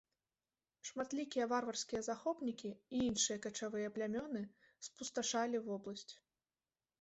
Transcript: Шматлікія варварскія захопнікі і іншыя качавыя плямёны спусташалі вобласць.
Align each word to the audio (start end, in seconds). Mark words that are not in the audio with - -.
Шматлікія 0.89 1.45
варварскія 1.51 2.01
захопнікі 2.07 2.71
і 2.71 3.03
іншыя 3.09 3.37
качавыя 3.45 3.93
плямёны 3.99 4.41
спусташалі 4.89 5.63
вобласць. 5.69 6.09